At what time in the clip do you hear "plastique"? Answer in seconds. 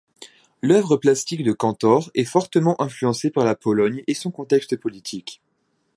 0.97-1.43